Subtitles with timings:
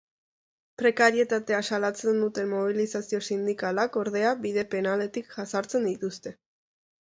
[0.81, 6.35] Prekarietatea salatzen duten mobilizazio sindikalak, ordea, bide penaletik jazartzen dituzte.